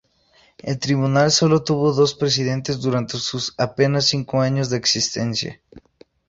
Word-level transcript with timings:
El 0.57 0.79
Tribunal 0.79 1.29
sólo 1.29 1.63
tuvo 1.63 1.93
dos 1.93 2.15
presidentes 2.15 2.79
durante 2.81 3.19
sus 3.19 3.53
apenas 3.55 4.05
cinco 4.05 4.41
años 4.41 4.71
de 4.71 4.77
existencia. 4.77 5.61